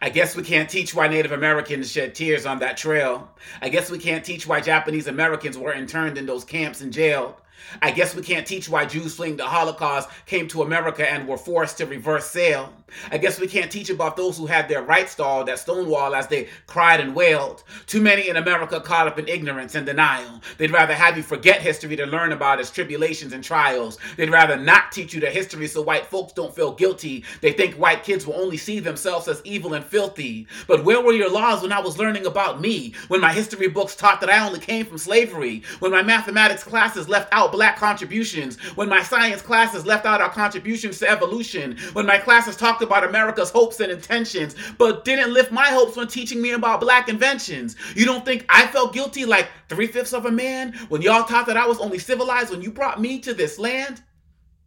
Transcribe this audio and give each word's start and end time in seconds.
I 0.00 0.10
guess 0.10 0.36
we 0.36 0.42
can't 0.42 0.68
teach 0.68 0.94
why 0.94 1.08
Native 1.08 1.32
Americans 1.32 1.90
shed 1.90 2.14
tears 2.14 2.46
on 2.46 2.58
that 2.58 2.76
trail. 2.76 3.28
I 3.62 3.68
guess 3.68 3.90
we 3.90 3.98
can't 3.98 4.24
teach 4.24 4.46
why 4.46 4.60
Japanese 4.60 5.06
Americans 5.06 5.56
were 5.56 5.72
interned 5.72 6.18
in 6.18 6.26
those 6.26 6.44
camps 6.44 6.80
and 6.80 6.92
jailed. 6.92 7.34
I 7.82 7.90
guess 7.90 8.14
we 8.14 8.22
can't 8.22 8.46
teach 8.46 8.68
why 8.68 8.86
Jews 8.86 9.16
fleeing 9.16 9.36
the 9.36 9.46
Holocaust 9.46 10.08
came 10.26 10.48
to 10.48 10.62
America 10.62 11.10
and 11.10 11.26
were 11.26 11.36
forced 11.36 11.78
to 11.78 11.86
reverse 11.86 12.26
sail. 12.26 12.72
I 13.10 13.18
guess 13.18 13.40
we 13.40 13.48
can't 13.48 13.70
teach 13.70 13.90
about 13.90 14.16
those 14.16 14.38
who 14.38 14.46
had 14.46 14.68
their 14.68 14.82
rights 14.82 15.12
stalled 15.12 15.48
at 15.48 15.58
Stonewall 15.58 16.14
as 16.14 16.28
they 16.28 16.48
cried 16.66 17.00
and 17.00 17.14
wailed. 17.14 17.64
Too 17.86 18.00
many 18.00 18.28
in 18.28 18.36
America 18.36 18.80
caught 18.80 19.08
up 19.08 19.18
in 19.18 19.26
ignorance 19.28 19.74
and 19.74 19.84
denial. 19.84 20.40
They'd 20.56 20.70
rather 20.70 20.94
have 20.94 21.16
you 21.16 21.22
forget 21.22 21.60
history 21.60 21.96
to 21.96 22.06
learn 22.06 22.32
about 22.32 22.60
its 22.60 22.70
tribulations 22.70 23.32
and 23.32 23.42
trials. 23.42 23.98
They'd 24.16 24.30
rather 24.30 24.56
not 24.56 24.92
teach 24.92 25.12
you 25.14 25.20
the 25.20 25.30
history 25.30 25.66
so 25.66 25.82
white 25.82 26.06
folks 26.06 26.32
don't 26.32 26.54
feel 26.54 26.72
guilty. 26.72 27.24
They 27.40 27.52
think 27.52 27.74
white 27.74 28.04
kids 28.04 28.26
will 28.26 28.34
only 28.34 28.56
see 28.56 28.78
themselves 28.78 29.26
as 29.26 29.42
evil 29.44 29.74
and 29.74 29.84
filthy. 29.84 30.46
But 30.68 30.84
where 30.84 31.02
were 31.02 31.12
your 31.12 31.30
laws 31.30 31.62
when 31.62 31.72
I 31.72 31.80
was 31.80 31.98
learning 31.98 32.26
about 32.26 32.60
me? 32.60 32.94
When 33.08 33.20
my 33.20 33.32
history 33.32 33.68
books 33.68 33.96
taught 33.96 34.20
that 34.20 34.30
I 34.30 34.46
only 34.46 34.60
came 34.60 34.86
from 34.86 34.98
slavery? 34.98 35.62
When 35.80 35.90
my 35.90 36.02
mathematics 36.02 36.62
classes 36.62 37.08
left 37.08 37.28
out 37.32 37.45
black 37.48 37.76
contributions? 37.76 38.56
When 38.76 38.88
my 38.88 39.02
science 39.02 39.42
classes 39.42 39.86
left 39.86 40.06
out 40.06 40.20
our 40.20 40.30
contributions 40.30 40.98
to 41.00 41.10
evolution? 41.10 41.76
When 41.92 42.06
my 42.06 42.18
classes 42.18 42.56
talked 42.56 42.82
about 42.82 43.04
America's 43.04 43.50
hopes 43.50 43.80
and 43.80 43.92
intentions, 43.92 44.54
but 44.78 45.04
didn't 45.04 45.32
lift 45.32 45.52
my 45.52 45.66
hopes 45.66 45.96
when 45.96 46.08
teaching 46.08 46.40
me 46.40 46.52
about 46.52 46.80
black 46.80 47.08
inventions. 47.08 47.76
You 47.94 48.04
don't 48.04 48.24
think 48.24 48.44
I 48.48 48.66
felt 48.66 48.92
guilty 48.92 49.24
like 49.24 49.48
three 49.68 49.86
fifths 49.86 50.12
of 50.12 50.26
a 50.26 50.30
man 50.30 50.72
when 50.88 51.02
y'all 51.02 51.24
taught 51.24 51.46
that 51.46 51.56
I 51.56 51.66
was 51.66 51.78
only 51.78 51.98
civilized 51.98 52.50
when 52.50 52.62
you 52.62 52.70
brought 52.70 53.00
me 53.00 53.20
to 53.20 53.34
this 53.34 53.58
land? 53.58 54.02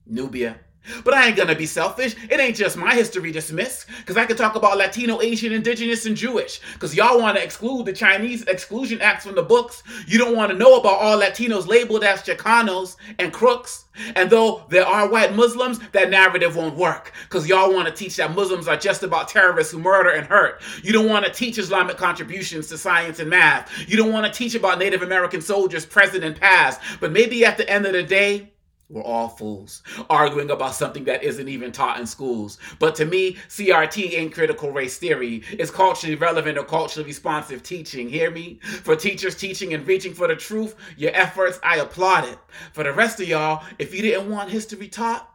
Nubia. 0.06 0.58
But 1.04 1.14
I 1.14 1.28
ain't 1.28 1.38
gonna 1.38 1.56
be 1.56 1.66
selfish. 1.66 2.16
It 2.30 2.40
ain't 2.40 2.56
just 2.56 2.78
my 2.78 2.94
history 2.94 3.32
dismissed. 3.32 3.88
Cause 4.06 4.18
I 4.18 4.26
can 4.26 4.38
talk 4.38 4.56
about 4.56 4.78
Latino, 4.78 5.22
Asian, 5.22 5.52
Indigenous, 5.52 6.06
and 6.06 6.16
Jewish. 6.16 6.62
Cause 6.80 6.96
y'all 6.96 7.20
wanna 7.20 7.40
exclude 7.40 7.86
the 7.86 7.94
Chinese 7.94 8.44
Exclusion 8.44 9.02
Acts 9.02 9.26
from 9.26 9.36
the 9.36 9.44
books. 9.44 9.84
You 10.08 10.18
don't 10.18 10.36
wanna 10.36 10.54
know 10.54 10.80
about 10.80 11.00
all 11.00 11.20
Latinos 11.20 11.68
labeled 11.68 12.04
as 12.04 12.24
Chicanos 12.24 12.96
and 13.20 13.32
crooks. 13.32 13.86
And 14.16 14.30
though 14.30 14.64
there 14.70 14.86
are 14.86 15.10
white 15.10 15.36
Muslims, 15.36 15.80
that 15.92 16.10
narrative 16.10 16.56
won't 16.56 16.76
work. 16.76 17.14
Cause 17.30 17.48
y'all 17.48 17.74
wanna 17.74 17.92
teach 17.92 18.16
that 18.18 18.36
Muslims 18.36 18.68
are 18.68 18.78
just 18.78 19.04
about 19.04 19.28
terrorists 19.28 19.72
who 19.72 19.80
murder 19.80 20.10
and 20.10 20.26
hurt. 20.26 20.62
You 20.84 20.94
don't 20.94 21.10
wanna 21.10 21.32
teach 21.32 21.58
Islamic 21.58 21.98
contributions 21.98 22.68
to 22.68 22.78
science 22.78 23.20
and 23.20 23.30
math. 23.30 23.72
You 23.88 23.98
don't 23.98 24.12
wanna 24.12 24.32
teach 24.32 24.56
about 24.56 24.80
Native 24.80 25.02
American 25.02 25.42
soldiers 25.42 25.86
present 25.86 26.24
and 26.24 26.40
past. 26.40 26.82
But 27.00 27.12
maybe 27.12 27.46
at 27.46 27.58
the 27.58 27.70
end 27.70 27.86
of 27.86 27.94
the 27.94 28.04
day, 28.04 28.52
we're 28.90 29.04
all 29.04 29.30
fools, 29.30 29.84
arguing 30.10 30.50
about 30.50 30.74
something 30.74 31.04
that 31.04 31.24
isn't 31.24 31.48
even 31.48 31.72
taught 31.72 32.00
in 32.00 32.08
schools. 32.08 32.58
But 32.80 32.96
to 32.96 33.06
me, 33.06 33.38
CRT 33.48 34.16
ain't 34.16 34.34
critical 34.34 34.72
race 34.72 34.98
theory. 34.98 35.44
It's 35.52 35.70
culturally 35.70 36.16
relevant 36.16 36.58
or 36.58 36.64
culturally 36.64 37.08
responsive 37.08 37.62
teaching. 37.62 38.10
Hear 38.10 38.32
me? 38.32 38.60
For 38.84 38.96
teachers 38.96 39.36
teaching 39.36 39.74
and 39.76 39.86
reaching 39.86 40.14
for 40.14 40.28
the 40.28 40.36
truth, 40.36 40.76
your 40.98 41.12
efforts, 41.14 41.60
I 41.64 41.78
applaud 41.78 42.26
it. 42.26 42.40
For 42.74 42.84
the 42.84 42.92
rest 42.92 43.20
of 43.20 43.28
y'all, 43.28 43.64
if 43.78 43.94
you 43.94 44.02
didn't 44.02 44.30
want 44.30 44.50
history 44.50 44.88
taught, 44.88 45.32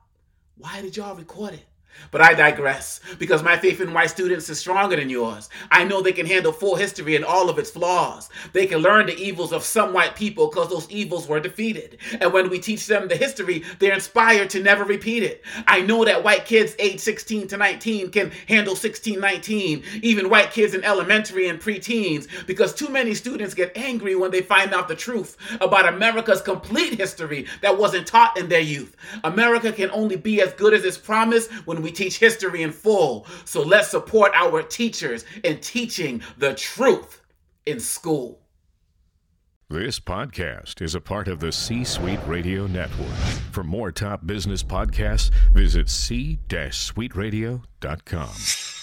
why 0.57 0.83
did 0.83 0.97
y'all 0.97 1.15
record 1.15 1.55
it? 1.55 1.65
But 2.11 2.21
I 2.21 2.35
digress, 2.35 3.01
because 3.19 3.43
my 3.43 3.57
faith 3.57 3.81
in 3.81 3.93
white 3.93 4.11
students 4.11 4.49
is 4.49 4.59
stronger 4.59 4.97
than 4.97 5.11
yours. 5.11 5.49
I 5.71 5.85
know 5.85 6.01
they 6.01 6.13
can 6.13 6.27
handle 6.27 6.53
full 6.53 6.77
history 6.77 7.17
and 7.17 7.25
all 7.25 7.49
of 7.49 7.59
its 7.59 7.71
flaws. 7.71 8.29
They 8.53 8.67
can 8.67 8.79
learn 8.79 9.07
the 9.07 9.19
evils 9.19 9.53
of 9.53 9.65
some 9.65 9.93
white 9.93 10.15
people 10.15 10.49
because 10.49 10.69
those 10.69 10.91
evils 10.91 11.27
were 11.27 11.41
defeated. 11.41 11.99
And 12.21 12.33
when 12.33 12.51
we 12.51 12.59
teach 12.59 12.87
them 12.87 13.09
the 13.09 13.17
history, 13.17 13.65
they're 13.79 13.95
inspired 13.95 14.51
to 14.51 14.63
never 14.63 14.85
repeat 14.85 15.23
it. 15.23 15.43
I 15.67 15.81
know 15.81 16.05
that 16.05 16.23
white 16.23 16.45
kids 16.45 16.75
age 16.79 17.01
16 17.01 17.49
to 17.49 17.57
19 17.57 18.11
can 18.11 18.31
handle 18.49 18.77
16, 18.77 19.19
19, 19.19 19.83
even 20.03 20.31
white 20.31 20.51
kids 20.51 20.75
in 20.75 20.85
elementary 20.85 21.49
and 21.49 21.61
preteens, 21.61 22.29
because 22.47 22.75
too 22.75 22.89
many 22.89 23.15
students 23.15 23.55
get 23.55 23.77
angry 23.77 24.15
when 24.17 24.31
they 24.31 24.43
find 24.43 24.73
out 24.73 24.89
the 24.89 24.95
truth 24.95 25.37
about 25.61 25.93
America's 25.93 26.41
complete 26.41 26.95
history 26.95 27.47
that 27.61 27.77
wasn't 27.77 28.07
taught 28.07 28.37
in 28.39 28.49
their 28.49 28.61
youth. 28.61 28.97
America 29.25 29.73
can 29.73 29.91
only 29.91 30.17
be 30.17 30.41
as 30.41 30.53
good 30.55 30.75
as 30.75 30.85
its 30.85 30.99
promise 30.99 31.49
when 31.65 31.83
we 31.85 31.93
teach 31.93 32.19
history 32.19 32.63
in 32.63 32.73
full. 32.73 33.27
So 33.45 33.63
let's 33.63 33.89
support 33.89 34.33
our 34.35 34.63
teachers 34.63 35.27
in 35.45 35.61
teaching 35.61 36.23
the 36.39 36.55
truth 36.55 37.21
in 37.67 37.79
school. 37.79 38.41
This 39.69 40.01
podcast 40.01 40.81
is 40.81 40.95
a 40.95 41.01
part 41.01 41.29
of 41.29 41.41
the 41.41 41.53
C 41.53 41.85
Suite 41.85 42.21
Radio 42.27 42.67
Network. 42.67 43.15
For 43.53 43.63
more 43.63 43.93
top 43.93 44.27
business 44.27 44.63
podcasts, 44.63 45.31
visit 45.53 45.91
c-suiteradio.com. 45.91 48.74